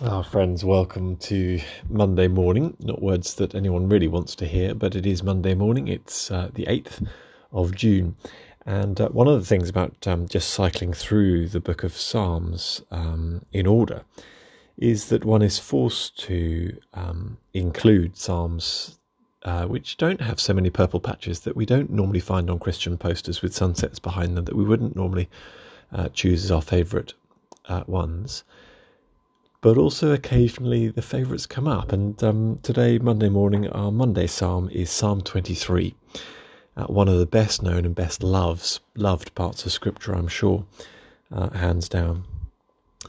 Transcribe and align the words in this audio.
Our 0.00 0.24
friends, 0.24 0.64
welcome 0.64 1.16
to 1.18 1.60
Monday 1.88 2.26
morning. 2.26 2.76
Not 2.80 3.00
words 3.00 3.34
that 3.34 3.54
anyone 3.54 3.88
really 3.88 4.08
wants 4.08 4.34
to 4.36 4.46
hear, 4.46 4.74
but 4.74 4.96
it 4.96 5.06
is 5.06 5.22
Monday 5.22 5.54
morning. 5.54 5.86
It's 5.86 6.32
uh, 6.32 6.50
the 6.52 6.64
8th 6.64 7.06
of 7.52 7.76
June. 7.76 8.16
And 8.66 9.00
uh, 9.00 9.10
one 9.10 9.28
of 9.28 9.38
the 9.38 9.46
things 9.46 9.68
about 9.68 10.04
um, 10.08 10.26
just 10.26 10.50
cycling 10.50 10.94
through 10.94 11.46
the 11.46 11.60
book 11.60 11.84
of 11.84 11.96
Psalms 11.96 12.82
um, 12.90 13.46
in 13.52 13.68
order 13.68 14.02
is 14.76 15.10
that 15.10 15.24
one 15.24 15.42
is 15.42 15.60
forced 15.60 16.18
to 16.24 16.76
um, 16.94 17.38
include 17.52 18.16
Psalms 18.16 18.98
uh, 19.44 19.66
which 19.66 19.96
don't 19.96 20.20
have 20.20 20.40
so 20.40 20.52
many 20.52 20.70
purple 20.70 20.98
patches 20.98 21.40
that 21.40 21.54
we 21.54 21.64
don't 21.64 21.90
normally 21.90 22.20
find 22.20 22.50
on 22.50 22.58
Christian 22.58 22.98
posters 22.98 23.42
with 23.42 23.54
sunsets 23.54 24.00
behind 24.00 24.36
them 24.36 24.44
that 24.46 24.56
we 24.56 24.64
wouldn't 24.64 24.96
normally 24.96 25.28
uh, 25.92 26.08
choose 26.08 26.44
as 26.44 26.50
our 26.50 26.62
favourite 26.62 27.14
uh, 27.68 27.84
ones 27.86 28.42
but 29.64 29.78
also 29.78 30.12
occasionally 30.12 30.88
the 30.88 31.00
favourites 31.00 31.46
come 31.46 31.66
up. 31.66 31.90
And 31.90 32.22
um, 32.22 32.58
today, 32.62 32.98
Monday 32.98 33.30
morning, 33.30 33.66
our 33.70 33.90
Monday 33.90 34.26
psalm 34.26 34.68
is 34.68 34.90
Psalm 34.90 35.22
23, 35.22 35.94
uh, 36.76 36.84
one 36.84 37.08
of 37.08 37.18
the 37.18 37.24
best 37.24 37.62
known 37.62 37.86
and 37.86 37.94
best 37.94 38.22
loves, 38.22 38.80
loved 38.94 39.34
parts 39.34 39.64
of 39.64 39.72
Scripture, 39.72 40.12
I'm 40.12 40.28
sure, 40.28 40.66
uh, 41.32 41.48
hands 41.48 41.88
down. 41.88 42.24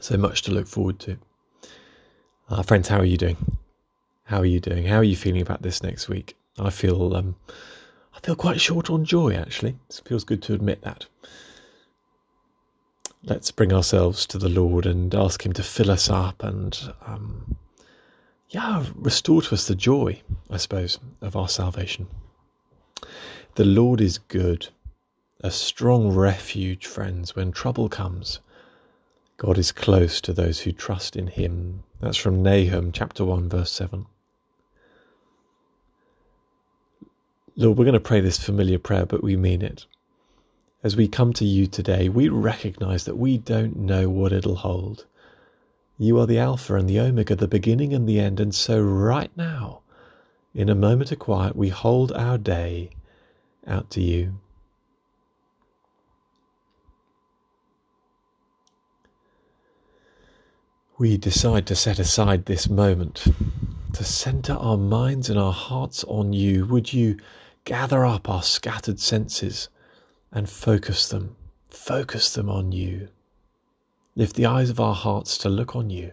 So 0.00 0.16
much 0.16 0.40
to 0.42 0.50
look 0.50 0.66
forward 0.66 0.98
to. 1.00 1.18
Uh, 2.48 2.62
friends, 2.62 2.88
how 2.88 3.00
are 3.00 3.04
you 3.04 3.18
doing? 3.18 3.58
How 4.24 4.38
are 4.38 4.46
you 4.46 4.58
doing? 4.58 4.86
How 4.86 4.96
are 4.96 5.04
you 5.04 5.14
feeling 5.14 5.42
about 5.42 5.60
this 5.60 5.82
next 5.82 6.08
week? 6.08 6.38
I 6.58 6.70
feel 6.70 7.14
um, 7.16 7.36
I 8.14 8.20
feel 8.20 8.34
quite 8.34 8.62
short 8.62 8.88
on 8.88 9.04
joy 9.04 9.34
actually. 9.34 9.76
It 9.90 10.00
feels 10.06 10.24
good 10.24 10.40
to 10.44 10.54
admit 10.54 10.80
that 10.80 11.04
let's 13.26 13.50
bring 13.50 13.72
ourselves 13.72 14.24
to 14.26 14.38
the 14.38 14.48
Lord 14.48 14.86
and 14.86 15.12
ask 15.14 15.44
Him 15.44 15.52
to 15.54 15.62
fill 15.62 15.90
us 15.90 16.08
up 16.08 16.42
and, 16.44 16.78
um, 17.04 17.56
yeah, 18.50 18.84
restore 18.94 19.42
to 19.42 19.54
us 19.54 19.66
the 19.66 19.74
joy, 19.74 20.22
I 20.48 20.56
suppose, 20.56 20.98
of 21.20 21.34
our 21.34 21.48
salvation. 21.48 22.06
The 23.56 23.64
Lord 23.64 24.00
is 24.00 24.18
good, 24.18 24.68
a 25.40 25.50
strong 25.50 26.14
refuge, 26.14 26.86
friends, 26.86 27.34
when 27.34 27.50
trouble 27.50 27.88
comes. 27.88 28.38
God 29.38 29.58
is 29.58 29.72
close 29.72 30.20
to 30.22 30.32
those 30.32 30.60
who 30.60 30.70
trust 30.70 31.16
in 31.16 31.26
Him. 31.26 31.82
That's 32.00 32.16
from 32.16 32.42
Nahum 32.42 32.92
chapter 32.92 33.24
1, 33.24 33.48
verse 33.48 33.72
7. 33.72 34.06
Lord, 37.56 37.76
we're 37.76 37.84
going 37.84 37.94
to 37.94 38.00
pray 38.00 38.20
this 38.20 38.38
familiar 38.38 38.78
prayer, 38.78 39.06
but 39.06 39.22
we 39.22 39.36
mean 39.36 39.62
it. 39.62 39.86
As 40.86 40.94
we 40.94 41.08
come 41.08 41.32
to 41.32 41.44
you 41.44 41.66
today, 41.66 42.08
we 42.08 42.28
recognize 42.28 43.06
that 43.06 43.16
we 43.16 43.38
don't 43.38 43.74
know 43.74 44.08
what 44.08 44.32
it'll 44.32 44.54
hold. 44.54 45.04
You 45.98 46.16
are 46.20 46.26
the 46.26 46.38
Alpha 46.38 46.76
and 46.76 46.88
the 46.88 47.00
Omega, 47.00 47.34
the 47.34 47.48
beginning 47.48 47.92
and 47.92 48.08
the 48.08 48.20
end, 48.20 48.38
and 48.38 48.54
so 48.54 48.80
right 48.80 49.36
now, 49.36 49.80
in 50.54 50.68
a 50.68 50.76
moment 50.76 51.10
of 51.10 51.18
quiet, 51.18 51.56
we 51.56 51.70
hold 51.70 52.12
our 52.12 52.38
day 52.38 52.90
out 53.66 53.90
to 53.90 54.00
you. 54.00 54.38
We 60.98 61.16
decide 61.16 61.66
to 61.66 61.74
set 61.74 61.98
aside 61.98 62.44
this 62.44 62.70
moment 62.70 63.26
to 63.94 64.04
center 64.04 64.52
our 64.52 64.78
minds 64.78 65.30
and 65.30 65.36
our 65.40 65.52
hearts 65.52 66.04
on 66.04 66.32
you. 66.32 66.64
Would 66.66 66.92
you 66.92 67.18
gather 67.64 68.06
up 68.06 68.28
our 68.28 68.44
scattered 68.44 69.00
senses? 69.00 69.68
And 70.36 70.50
focus 70.50 71.08
them, 71.08 71.34
focus 71.70 72.34
them 72.34 72.50
on 72.50 72.70
you. 72.70 73.08
Lift 74.16 74.36
the 74.36 74.44
eyes 74.44 74.68
of 74.68 74.78
our 74.78 74.94
hearts 74.94 75.38
to 75.38 75.48
look 75.48 75.74
on 75.74 75.88
you. 75.88 76.12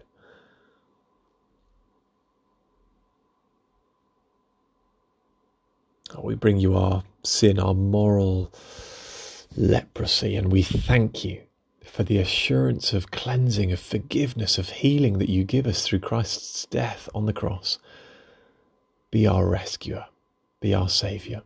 We 6.22 6.34
bring 6.36 6.56
you 6.56 6.74
our 6.74 7.04
sin, 7.22 7.58
our 7.58 7.74
moral 7.74 8.50
leprosy, 9.56 10.36
and 10.36 10.50
we 10.50 10.62
thank 10.62 11.22
you 11.22 11.42
for 11.84 12.02
the 12.02 12.16
assurance 12.16 12.94
of 12.94 13.10
cleansing, 13.10 13.72
of 13.72 13.80
forgiveness, 13.80 14.56
of 14.56 14.70
healing 14.70 15.18
that 15.18 15.28
you 15.28 15.44
give 15.44 15.66
us 15.66 15.86
through 15.86 16.00
Christ's 16.00 16.64
death 16.66 17.10
on 17.14 17.26
the 17.26 17.34
cross. 17.34 17.78
Be 19.10 19.26
our 19.26 19.46
rescuer, 19.46 20.06
be 20.60 20.72
our 20.72 20.88
Saviour. 20.88 21.42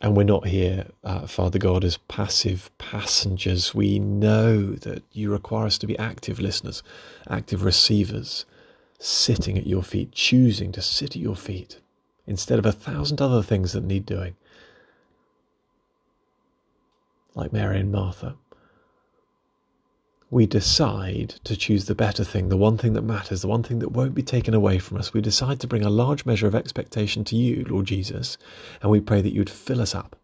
And 0.00 0.16
we're 0.16 0.22
not 0.24 0.46
here, 0.46 0.86
uh, 1.04 1.26
Father 1.26 1.58
God, 1.58 1.84
as 1.84 1.98
passive 1.98 2.70
passengers. 2.78 3.74
We 3.74 3.98
know 3.98 4.72
that 4.72 5.02
you 5.12 5.30
require 5.30 5.66
us 5.66 5.76
to 5.78 5.86
be 5.86 5.98
active 5.98 6.40
listeners, 6.40 6.82
active 7.28 7.62
receivers, 7.64 8.46
sitting 8.98 9.58
at 9.58 9.66
your 9.66 9.82
feet, 9.82 10.12
choosing 10.12 10.72
to 10.72 10.80
sit 10.80 11.16
at 11.16 11.22
your 11.22 11.36
feet 11.36 11.80
instead 12.26 12.58
of 12.58 12.64
a 12.64 12.72
thousand 12.72 13.20
other 13.20 13.42
things 13.42 13.72
that 13.72 13.84
need 13.84 14.06
doing, 14.06 14.36
like 17.34 17.52
Mary 17.52 17.80
and 17.80 17.92
Martha 17.92 18.36
we 20.30 20.46
decide 20.46 21.30
to 21.42 21.56
choose 21.56 21.86
the 21.86 21.94
better 21.94 22.22
thing, 22.22 22.48
the 22.48 22.56
one 22.56 22.78
thing 22.78 22.92
that 22.92 23.02
matters, 23.02 23.42
the 23.42 23.48
one 23.48 23.64
thing 23.64 23.80
that 23.80 23.90
won't 23.90 24.14
be 24.14 24.22
taken 24.22 24.54
away 24.54 24.78
from 24.78 24.96
us. 24.96 25.12
We 25.12 25.20
decide 25.20 25.58
to 25.60 25.66
bring 25.66 25.84
a 25.84 25.90
large 25.90 26.24
measure 26.24 26.46
of 26.46 26.54
expectation 26.54 27.24
to 27.24 27.36
you, 27.36 27.66
Lord 27.68 27.86
Jesus, 27.86 28.38
and 28.80 28.92
we 28.92 29.00
pray 29.00 29.22
that 29.22 29.34
you'd 29.34 29.50
fill 29.50 29.80
us 29.80 29.92
up 29.92 30.14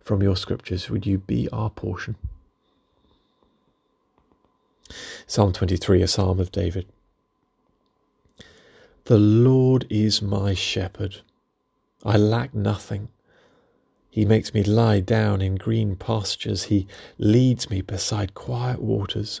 from 0.00 0.22
your 0.22 0.36
scriptures. 0.36 0.88
Would 0.88 1.06
you 1.06 1.18
be 1.18 1.48
our 1.50 1.70
portion? 1.70 2.14
Psalm 5.26 5.52
23, 5.52 6.02
a 6.02 6.08
psalm 6.08 6.38
of 6.38 6.52
David. 6.52 6.86
The 9.06 9.18
Lord 9.18 9.86
is 9.90 10.22
my 10.22 10.54
shepherd. 10.54 11.16
I 12.04 12.16
lack 12.16 12.54
nothing. 12.54 13.08
He 14.08 14.24
makes 14.24 14.54
me 14.54 14.62
lie 14.62 15.00
down 15.00 15.42
in 15.42 15.56
green 15.56 15.96
pastures. 15.96 16.64
He 16.64 16.86
leads 17.18 17.68
me 17.68 17.80
beside 17.80 18.34
quiet 18.34 18.80
waters. 18.80 19.40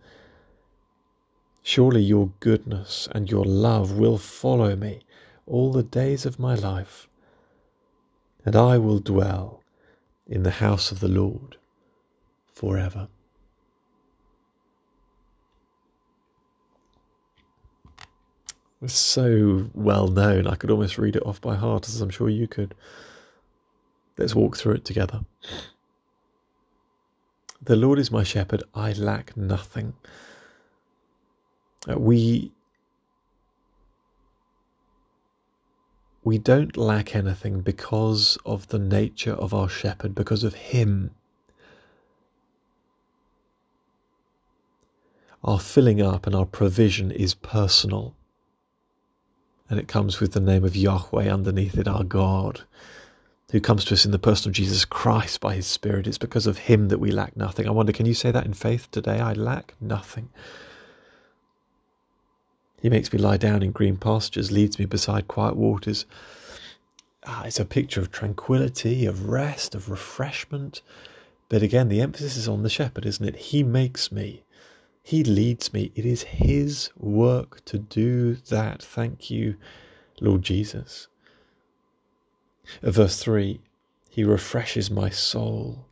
Surely 1.63 2.01
your 2.01 2.31
goodness 2.39 3.07
and 3.11 3.29
your 3.29 3.45
love 3.45 3.97
will 3.97 4.17
follow 4.17 4.75
me 4.75 5.01
all 5.45 5.71
the 5.71 5.83
days 5.83 6.25
of 6.25 6.39
my 6.39 6.55
life, 6.55 7.07
and 8.43 8.55
I 8.55 8.77
will 8.77 8.99
dwell 8.99 9.61
in 10.27 10.43
the 10.43 10.51
house 10.51 10.91
of 10.91 10.99
the 10.99 11.07
Lord 11.07 11.57
forever. 12.47 13.07
It's 18.81 18.93
so 18.93 19.69
well 19.75 20.07
known, 20.07 20.47
I 20.47 20.55
could 20.55 20.71
almost 20.71 20.97
read 20.97 21.15
it 21.15 21.25
off 21.25 21.39
by 21.39 21.55
heart, 21.55 21.87
as 21.87 22.01
I'm 22.01 22.09
sure 22.09 22.29
you 22.29 22.47
could. 22.47 22.73
Let's 24.17 24.33
walk 24.33 24.57
through 24.57 24.73
it 24.73 24.85
together. 24.85 25.21
The 27.61 27.75
Lord 27.75 27.99
is 27.99 28.09
my 28.09 28.23
shepherd, 28.23 28.63
I 28.73 28.93
lack 28.93 29.37
nothing. 29.37 29.93
Uh, 31.89 31.97
we 31.97 32.51
we 36.23 36.37
don't 36.37 36.77
lack 36.77 37.15
anything 37.15 37.61
because 37.61 38.37
of 38.45 38.67
the 38.67 38.77
nature 38.77 39.33
of 39.33 39.53
our 39.53 39.67
shepherd, 39.67 40.13
because 40.13 40.43
of 40.43 40.53
him. 40.53 41.11
Our 45.43 45.59
filling 45.59 46.01
up 46.01 46.27
and 46.27 46.35
our 46.35 46.45
provision 46.45 47.09
is 47.09 47.33
personal. 47.33 48.15
And 49.67 49.79
it 49.79 49.87
comes 49.87 50.19
with 50.19 50.33
the 50.33 50.39
name 50.39 50.63
of 50.63 50.75
Yahweh 50.75 51.31
underneath 51.31 51.77
it, 51.77 51.87
our 51.87 52.03
God, 52.03 52.61
who 53.51 53.59
comes 53.59 53.83
to 53.85 53.95
us 53.95 54.05
in 54.05 54.11
the 54.11 54.19
person 54.19 54.49
of 54.49 54.53
Jesus 54.53 54.85
Christ 54.85 55.39
by 55.41 55.55
his 55.55 55.65
Spirit. 55.65 56.05
It's 56.05 56.19
because 56.19 56.45
of 56.45 56.59
him 56.59 56.89
that 56.89 56.99
we 56.99 57.09
lack 57.09 57.35
nothing. 57.35 57.67
I 57.67 57.71
wonder, 57.71 57.93
can 57.93 58.05
you 58.05 58.13
say 58.13 58.29
that 58.29 58.45
in 58.45 58.53
faith 58.53 58.91
today? 58.91 59.19
I 59.19 59.33
lack 59.33 59.73
nothing. 59.81 60.29
He 62.81 62.89
makes 62.89 63.13
me 63.13 63.19
lie 63.19 63.37
down 63.37 63.61
in 63.61 63.71
green 63.71 63.97
pastures, 63.97 64.51
leads 64.51 64.79
me 64.79 64.85
beside 64.85 65.27
quiet 65.27 65.55
waters. 65.55 66.05
Ah, 67.25 67.43
it's 67.45 67.59
a 67.59 67.65
picture 67.65 68.01
of 68.01 68.11
tranquility, 68.11 69.05
of 69.05 69.29
rest, 69.29 69.75
of 69.75 69.89
refreshment, 69.89 70.81
But 71.47 71.61
again, 71.61 71.89
the 71.89 72.01
emphasis 72.01 72.37
is 72.37 72.47
on 72.47 72.63
the 72.63 72.69
shepherd, 72.69 73.05
isn't 73.05 73.25
it? 73.27 73.35
He 73.35 73.61
makes 73.61 74.11
me. 74.11 74.43
He 75.03 75.23
leads 75.23 75.73
me. 75.73 75.91
It 75.95 76.05
is 76.05 76.23
His 76.23 76.89
work 76.97 77.63
to 77.65 77.77
do 77.77 78.35
that. 78.49 78.81
Thank 78.81 79.29
you, 79.29 79.57
Lord 80.19 80.41
Jesus. 80.41 81.07
verse 82.81 83.19
3 83.19 83.59
He 84.09 84.23
refreshes 84.23 84.89
my 84.89 85.09
soul. 85.09 85.85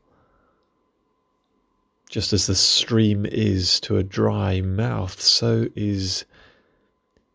Just 2.09 2.33
as 2.33 2.47
the 2.47 2.56
stream 2.56 3.25
is 3.27 3.80
to 3.81 3.97
a 3.97 4.03
dry 4.03 4.62
mouth, 4.62 5.21
so 5.21 5.68
is 5.75 6.25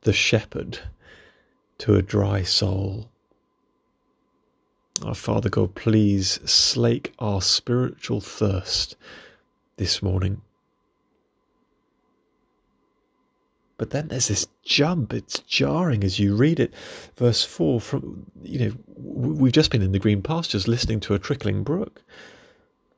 the 0.04 0.12
shepherd 0.12 0.78
to 1.78 1.96
a 1.96 2.02
dry 2.02 2.42
soul. 2.42 3.10
Our 5.04 5.14
Father 5.14 5.48
God, 5.48 5.74
please 5.74 6.38
slake 6.48 7.12
our 7.18 7.42
spiritual 7.42 8.20
thirst 8.20 8.96
this 9.76 10.02
morning. 10.02 10.40
But 13.76 13.90
then 13.90 14.06
there's 14.06 14.28
this 14.28 14.46
jump. 14.62 15.12
It's 15.12 15.40
jarring 15.40 16.04
as 16.04 16.20
you 16.20 16.36
read 16.36 16.60
it. 16.60 16.72
Verse 17.16 17.44
4 17.44 17.80
from, 17.80 18.30
you 18.42 18.58
know, 18.60 18.72
we've 18.96 19.52
just 19.52 19.72
been 19.72 19.82
in 19.82 19.90
the 19.90 19.98
green 19.98 20.22
pastures 20.22 20.68
listening 20.68 21.00
to 21.00 21.14
a 21.14 21.18
trickling 21.18 21.64
brook. 21.64 22.00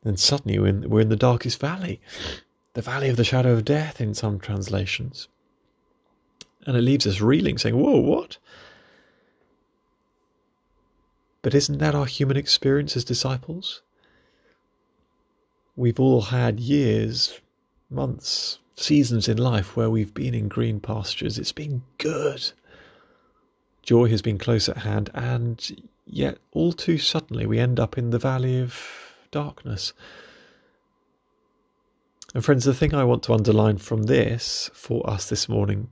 And 0.05 0.21
suddenly 0.21 0.59
we're 0.59 0.67
in, 0.67 0.91
we're 0.91 1.01
in 1.01 1.09
the 1.09 1.17
darkest 1.17 1.59
valley, 1.59 2.01
the 2.75 2.83
valley 2.83 3.09
of 3.09 3.17
the 3.17 3.25
shadow 3.25 3.55
of 3.55 3.65
death 3.65 4.01
in 4.01 4.13
some 4.13 4.39
translations. 4.39 5.29
And 6.67 6.77
it 6.77 6.83
leaves 6.83 7.07
us 7.07 7.21
reeling, 7.21 7.59
saying, 7.59 7.79
Whoa, 7.79 8.01
what? 8.01 8.39
But 11.43 11.55
isn't 11.55 11.79
that 11.79 11.95
our 11.95 12.07
human 12.07 12.37
experience 12.37 12.97
as 12.97 13.05
disciples? 13.05 13.83
We've 15.77 16.01
all 16.01 16.23
had 16.23 16.59
years, 16.59 17.41
months, 17.89 18.59
seasons 18.75 19.29
in 19.29 19.37
life 19.37 19.77
where 19.77 19.89
we've 19.89 20.13
been 20.13 20.35
in 20.35 20.49
green 20.49 20.81
pastures. 20.81 21.39
It's 21.39 21.53
been 21.53 21.83
good. 21.99 22.51
Joy 23.83 24.09
has 24.09 24.23
been 24.23 24.39
close 24.39 24.69
at 24.69 24.79
hand, 24.79 25.11
and 25.15 25.85
yet 26.05 26.39
all 26.51 26.73
too 26.73 26.99
suddenly 26.99 27.47
we 27.47 27.61
end 27.61 27.79
up 27.79 27.97
in 27.97 28.11
the 28.11 28.19
valley 28.19 28.61
of 28.61 29.15
darkness. 29.31 29.93
And, 32.35 32.45
friends, 32.45 32.65
the 32.65 32.75
thing 32.75 32.93
I 32.93 33.05
want 33.05 33.23
to 33.25 33.33
underline 33.33 33.79
from 33.79 34.05
this 34.05 34.69
for 34.75 35.09
us 35.09 35.29
this 35.29 35.49
morning 35.49 35.89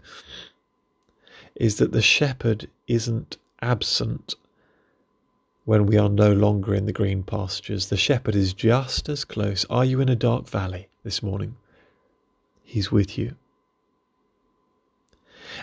is 1.54 1.76
that 1.76 1.92
the 1.92 2.02
shepherd 2.02 2.68
isn't 2.86 3.36
absent 3.62 4.34
when 5.64 5.86
we 5.86 5.96
are 5.96 6.08
no 6.08 6.32
longer 6.32 6.74
in 6.74 6.86
the 6.86 6.92
green 6.92 7.22
pastures. 7.22 7.88
The 7.88 7.96
shepherd 7.96 8.34
is 8.34 8.52
just 8.52 9.08
as 9.08 9.24
close. 9.24 9.64
Are 9.70 9.84
you 9.84 10.00
in 10.00 10.08
a 10.08 10.16
dark 10.16 10.48
valley 10.48 10.88
this 11.04 11.22
morning? 11.22 11.56
He's 12.62 12.90
with 12.90 13.16
you. 13.16 13.36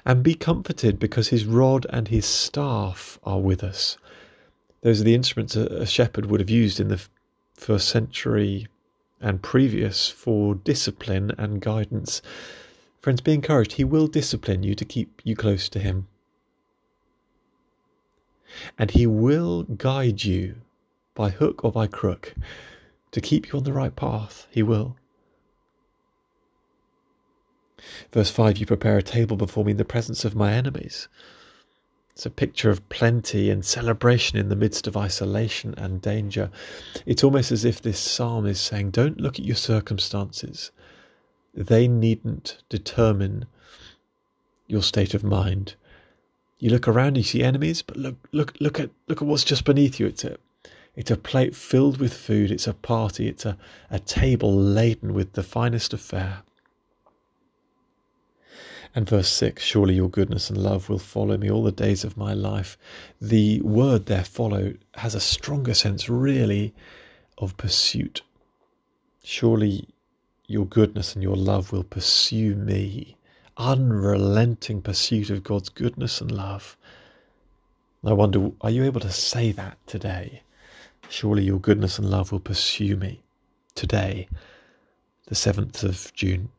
And 0.06 0.24
be 0.24 0.36
comforted 0.36 1.00
because 1.00 1.28
his 1.28 1.46
rod 1.46 1.86
and 1.90 2.08
his 2.08 2.26
staff 2.26 3.20
are 3.24 3.40
with 3.40 3.64
us. 3.64 3.98
Those 4.82 5.02
are 5.02 5.04
the 5.04 5.16
instruments 5.16 5.56
a 5.56 5.86
shepherd 5.86 6.26
would 6.28 6.40
have 6.40 6.50
used 6.50 6.80
in 6.80 6.88
the 6.88 7.02
first 7.54 7.90
century 7.90 8.68
and 9.20 9.44
previous 9.44 10.08
for 10.08 10.56
discipline 10.56 11.32
and 11.38 11.62
guidance. 11.62 12.22
Friends, 13.02 13.22
be 13.22 13.34
encouraged. 13.34 13.74
He 13.74 13.84
will 13.84 14.08
discipline 14.08 14.64
you 14.64 14.76
to 14.76 14.86
keep 14.86 15.22
you 15.24 15.36
close 15.36 15.70
to 15.70 15.80
him 15.80 16.08
and 18.78 18.92
He 18.92 19.08
will 19.08 19.64
guide 19.64 20.24
you 20.24 20.56
by 21.16 21.30
hook 21.30 21.64
or 21.64 21.72
by 21.72 21.88
crook 21.88 22.34
to 23.12 23.22
keep 23.22 23.52
you 23.52 23.60
on 23.60 23.64
the 23.64 23.74
right 23.74 23.96
path. 23.96 24.48
He 24.52 24.64
will. 24.64 24.96
Verse 28.12 28.30
5 28.30 28.58
You 28.58 28.66
prepare 28.66 28.98
a 28.98 29.04
table 29.04 29.38
before 29.38 29.66
me 29.66 29.72
in 29.72 29.78
the 29.78 29.86
presence 29.86 30.26
of 30.26 30.36
my 30.36 30.54
enemies. 30.54 31.08
It's 32.12 32.26
a 32.26 32.30
picture 32.30 32.70
of 32.70 32.88
plenty 32.90 33.50
and 33.50 33.64
celebration 33.64 34.38
in 34.38 34.50
the 34.50 34.56
midst 34.56 34.86
of 34.86 34.98
isolation 34.98 35.74
and 35.78 36.02
danger. 36.02 36.52
It's 37.06 37.24
almost 37.24 37.52
as 37.52 37.64
if 37.64 37.82
this 37.82 38.00
psalm 38.00 38.46
is 38.46 38.60
saying, 38.60 38.92
Don't 38.92 39.20
look 39.20 39.40
at 39.40 39.46
your 39.46 39.56
circumstances. 39.56 40.72
They 41.54 41.88
needn't 41.88 42.58
determine 42.70 43.46
your 44.68 44.82
state 44.82 45.14
of 45.14 45.24
mind. 45.24 45.76
You 46.60 46.70
look 46.70 46.88
around, 46.88 47.18
you 47.18 47.24
see 47.24 47.44
enemies, 47.44 47.82
but 47.82 47.98
look, 47.98 48.16
look, 48.32 48.56
look 48.60 48.80
at, 48.80 48.90
look 49.08 49.22
at 49.22 49.28
what's 49.28 49.44
just 49.44 49.66
beneath 49.66 50.00
you. 50.00 50.08
It's 50.08 50.24
a, 50.24 50.38
it's 50.96 51.12
a 51.12 51.18
plate 51.18 51.56
filled 51.56 51.98
with 52.00 52.14
food. 52.14 52.52
It's 52.52 52.68
a 52.68 52.74
party. 52.74 53.28
It's 53.28 53.46
a, 53.46 53.58
a 53.90 54.00
table 54.00 54.56
laden 54.56 55.14
with 55.14 55.34
the 55.34 55.44
finest 55.44 55.94
of 55.94 56.02
fare. 56.02 56.44
And 58.94 59.08
verse 59.10 59.30
6 59.30 59.64
Surely 59.64 59.96
your 59.96 60.10
goodness 60.10 60.50
and 60.50 60.58
love 60.58 60.90
will 60.90 61.00
follow 61.00 61.38
me 61.38 61.50
all 61.50 61.64
the 61.64 61.72
days 61.72 62.04
of 62.04 62.18
my 62.18 62.34
life. 62.34 62.78
The 63.22 63.62
word 63.62 64.06
there, 64.06 64.24
follow, 64.24 64.74
has 64.96 65.16
a 65.16 65.22
stronger 65.22 65.74
sense, 65.74 66.10
really, 66.10 66.74
of 67.38 67.56
pursuit. 67.58 68.22
Surely 69.24 69.88
your 70.52 70.66
goodness 70.66 71.14
and 71.14 71.24
your 71.24 71.36
love 71.36 71.72
will 71.72 71.84
pursue 71.84 72.56
me 72.56 73.18
unrelenting 73.58 74.82
pursuit 74.82 75.30
of 75.30 75.44
God's 75.44 75.70
goodness 75.70 76.22
and 76.22 76.32
love. 76.32 76.78
I 78.04 78.14
wonder, 78.14 78.52
are 78.62 78.70
you 78.72 78.84
able 78.84 79.02
to 79.02 79.12
say 79.12 79.52
that 79.52 79.78
today? 79.86 80.42
Surely 81.10 81.44
your 81.44 81.60
goodness 81.60 82.00
and 82.00 82.10
love 82.10 82.32
will 82.32 82.40
pursue 82.40 82.96
me 82.96 83.22
today, 83.76 84.28
the 85.28 85.36
7th 85.36 85.84
of 85.84 86.12
June. 86.14 86.50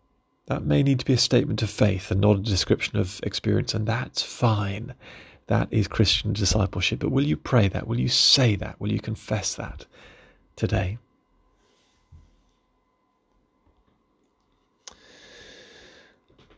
That 0.47 0.65
may 0.65 0.83
need 0.83 1.01
to 1.01 1.05
be 1.05 1.15
a 1.15 1.19
statement 1.19 1.63
of 1.63 1.71
faith 1.71 2.11
and 2.11 2.21
not 2.21 2.37
a 2.37 2.41
description 2.41 2.99
of 2.99 3.21
experience, 3.23 3.75
and 3.75 3.87
that's 3.87 4.23
fine. 4.23 4.95
That 5.49 5.69
is 5.71 5.89
Christian 5.89 6.33
discipleship. 6.33 7.01
But 7.01 7.11
will 7.11 7.25
you 7.25 7.37
pray 7.37 7.69
that? 7.69 7.87
Will 7.87 7.99
you 7.99 8.09
say 8.09 8.55
that? 8.57 8.81
Will 8.81 8.93
you 8.93 9.01
confess 9.01 9.55
that 9.57 9.87
today? 10.57 10.99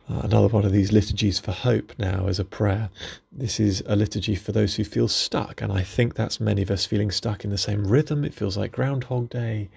Uh, 0.07 0.19
another 0.19 0.47
one 0.47 0.63
of 0.63 0.71
these 0.71 0.91
liturgies 0.91 1.39
for 1.39 1.51
hope 1.51 1.91
now 1.97 2.27
is 2.27 2.37
a 2.37 2.45
prayer. 2.45 2.89
This 3.31 3.59
is 3.59 3.81
a 3.87 3.95
liturgy 3.95 4.35
for 4.35 4.51
those 4.51 4.75
who 4.75 4.83
feel 4.83 5.07
stuck, 5.07 5.61
and 5.61 5.73
I 5.73 5.81
think 5.81 6.13
that's 6.13 6.39
many 6.39 6.61
of 6.61 6.69
us 6.69 6.85
feeling 6.85 7.09
stuck 7.09 7.43
in 7.43 7.49
the 7.49 7.57
same 7.57 7.87
rhythm. 7.87 8.23
It 8.23 8.33
feels 8.33 8.55
like 8.55 8.71
Groundhog 8.71 9.31
Day. 9.31 9.69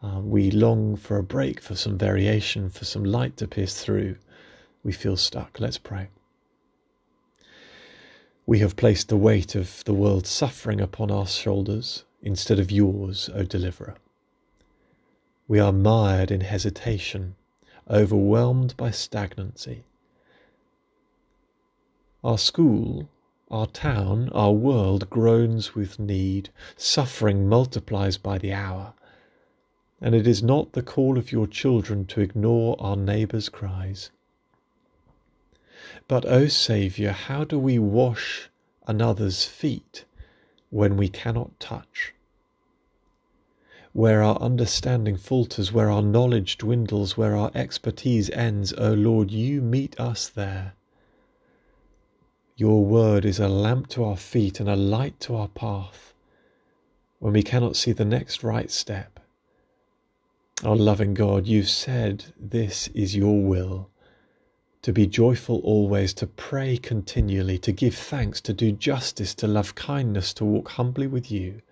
Uh, 0.00 0.20
we 0.20 0.52
long 0.52 0.94
for 0.96 1.16
a 1.16 1.24
break, 1.24 1.60
for 1.60 1.74
some 1.74 1.98
variation, 1.98 2.70
for 2.70 2.84
some 2.84 3.02
light 3.02 3.36
to 3.38 3.48
pierce 3.48 3.82
through. 3.82 4.16
We 4.84 4.92
feel 4.92 5.16
stuck. 5.16 5.58
Let's 5.58 5.78
pray. 5.78 6.08
We 8.46 8.60
have 8.60 8.76
placed 8.76 9.08
the 9.08 9.16
weight 9.16 9.56
of 9.56 9.82
the 9.84 9.94
world's 9.94 10.28
suffering 10.28 10.80
upon 10.80 11.10
our 11.10 11.26
shoulders 11.26 12.04
instead 12.22 12.60
of 12.60 12.70
yours, 12.70 13.28
O 13.34 13.42
Deliverer. 13.42 13.96
We 15.48 15.58
are 15.58 15.72
mired 15.72 16.30
in 16.30 16.42
hesitation 16.42 17.34
overwhelmed 17.90 18.76
by 18.76 18.90
stagnancy. 18.90 19.84
Our 22.22 22.38
school, 22.38 23.08
our 23.50 23.66
town, 23.66 24.30
our 24.30 24.52
world 24.52 25.10
groans 25.10 25.74
with 25.74 25.98
need, 25.98 26.48
suffering 26.76 27.48
multiplies 27.48 28.16
by 28.16 28.38
the 28.38 28.52
hour. 28.52 28.94
And 30.00 30.14
it 30.14 30.26
is 30.26 30.42
not 30.42 30.72
the 30.72 30.82
call 30.82 31.18
of 31.18 31.32
your 31.32 31.46
children 31.46 32.06
to 32.06 32.20
ignore 32.20 32.76
our 32.80 32.96
neighbours' 32.96 33.50
cries. 33.50 34.10
But, 36.08 36.24
O 36.24 36.48
Saviour, 36.48 37.12
how 37.12 37.44
do 37.44 37.58
we 37.58 37.78
wash 37.78 38.48
another's 38.86 39.44
feet 39.44 40.06
when 40.70 40.96
we 40.96 41.08
cannot 41.08 41.60
touch? 41.60 42.13
Where 43.94 44.24
our 44.24 44.36
understanding 44.40 45.16
falters, 45.16 45.72
where 45.72 45.88
our 45.88 46.02
knowledge 46.02 46.58
dwindles, 46.58 47.16
where 47.16 47.36
our 47.36 47.52
expertise 47.54 48.28
ends, 48.30 48.72
O 48.72 48.92
Lord, 48.92 49.30
you 49.30 49.62
meet 49.62 49.98
us 50.00 50.28
there. 50.28 50.74
Your 52.56 52.84
word 52.84 53.24
is 53.24 53.38
a 53.38 53.48
lamp 53.48 53.86
to 53.90 54.02
our 54.02 54.16
feet 54.16 54.58
and 54.58 54.68
a 54.68 54.74
light 54.74 55.20
to 55.20 55.36
our 55.36 55.46
path 55.46 56.12
when 57.20 57.34
we 57.34 57.44
cannot 57.44 57.76
see 57.76 57.92
the 57.92 58.04
next 58.04 58.42
right 58.42 58.68
step. 58.68 59.20
Our 60.64 60.76
loving 60.76 61.14
God, 61.14 61.46
you've 61.46 61.70
said 61.70 62.24
this 62.36 62.88
is 62.88 63.14
your 63.14 63.40
will 63.40 63.90
to 64.82 64.92
be 64.92 65.06
joyful 65.06 65.60
always, 65.60 66.12
to 66.14 66.26
pray 66.26 66.76
continually, 66.78 67.58
to 67.58 67.70
give 67.70 67.94
thanks, 67.94 68.40
to 68.40 68.52
do 68.52 68.72
justice, 68.72 69.36
to 69.36 69.46
love 69.46 69.76
kindness, 69.76 70.34
to 70.34 70.44
walk 70.44 70.70
humbly 70.70 71.06
with 71.06 71.30
you. 71.30 71.62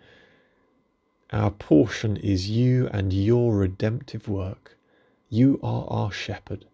Our 1.32 1.50
portion 1.50 2.18
is 2.18 2.50
you 2.50 2.88
and 2.88 3.10
your 3.10 3.56
redemptive 3.56 4.28
work. 4.28 4.76
You 5.30 5.58
are 5.62 5.86
our 5.88 6.12
shepherd. 6.12 6.66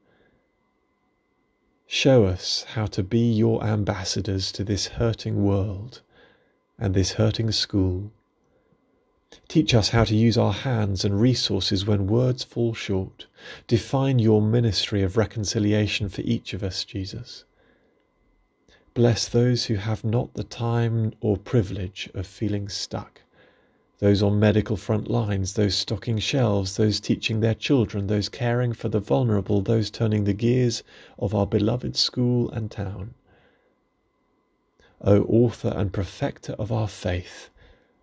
Show 1.87 2.25
us 2.25 2.65
how 2.75 2.87
to 2.87 3.05
be 3.05 3.31
your 3.33 3.63
ambassadors 3.63 4.51
to 4.53 4.65
this 4.65 4.89
hurting 4.89 5.45
world 5.45 6.03
and 6.77 6.93
this 6.93 7.13
hurting 7.13 7.53
school. 7.53 8.11
Teach 9.47 9.75
us 9.75 9.91
how 9.91 10.03
to 10.03 10.17
use 10.17 10.37
our 10.37 10.53
hands 10.53 11.05
and 11.05 11.21
resources 11.21 11.87
when 11.87 12.09
words 12.09 12.43
fall 12.43 12.75
short. 12.75 13.27
Define 13.69 14.19
your 14.19 14.43
ministry 14.43 15.03
of 15.03 15.17
reconciliation 15.17 16.09
for 16.09 16.23
each 16.23 16.53
of 16.53 16.65
us, 16.65 16.85
Jesus. 16.85 17.45
Bless 18.93 19.29
those 19.29 19.67
who 19.67 19.77
have 19.77 20.03
not 20.03 20.35
the 20.35 20.43
time 20.43 21.13
or 21.21 21.37
privilege 21.37 22.11
of 22.13 22.27
feeling 22.27 22.69
stuck. 22.69 23.23
Those 24.01 24.23
on 24.23 24.39
medical 24.39 24.77
front 24.77 25.11
lines, 25.11 25.55
those 25.55 25.75
stocking 25.75 26.19
shelves, 26.19 26.77
those 26.77 27.01
teaching 27.01 27.41
their 27.41 27.55
children, 27.55 28.07
those 28.07 28.29
caring 28.29 28.73
for 28.73 28.89
the 28.89 29.01
vulnerable, 29.01 29.61
those 29.61 29.91
turning 29.91 30.23
the 30.23 30.33
gears 30.33 30.85
of 31.19 31.35
our 31.35 31.47
beloved 31.47 31.97
school 31.97 32.49
and 32.51 32.71
town. 32.71 33.15
O 35.01 35.23
author 35.25 35.73
and 35.75 35.93
perfecter 35.93 36.53
of 36.53 36.71
our 36.71 36.87
faith, 36.87 37.51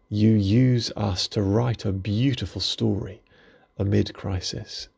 you 0.09 0.31
use 0.31 0.91
us 0.97 1.29
to 1.29 1.41
write 1.41 1.85
a 1.85 1.93
beautiful 1.93 2.59
story 2.59 3.21
amid 3.77 4.13
crisis. 4.13 4.89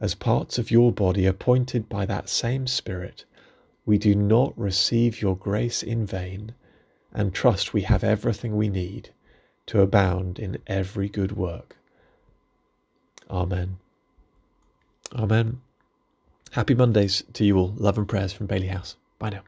As 0.00 0.14
parts 0.14 0.58
of 0.58 0.70
your 0.70 0.92
body 0.92 1.26
appointed 1.26 1.90
by 1.90 2.06
that 2.06 2.30
same 2.30 2.66
Spirit, 2.66 3.26
we 3.84 3.98
do 3.98 4.14
not 4.14 4.58
receive 4.58 5.20
your 5.20 5.36
grace 5.36 5.82
in 5.82 6.06
vain 6.06 6.54
and 7.12 7.34
trust 7.34 7.74
we 7.74 7.82
have 7.82 8.02
everything 8.02 8.56
we 8.56 8.70
need 8.70 9.10
to 9.66 9.80
abound 9.80 10.38
in 10.38 10.58
every 10.66 11.08
good 11.08 11.32
work. 11.36 11.76
Amen. 13.30 13.78
Amen. 15.14 15.60
Happy 16.52 16.74
Mondays 16.74 17.24
to 17.34 17.44
you 17.44 17.58
all. 17.58 17.74
Love 17.76 17.98
and 17.98 18.08
prayers 18.08 18.32
from 18.32 18.46
Bailey 18.46 18.68
House. 18.68 18.96
Bye 19.18 19.30
now. 19.30 19.42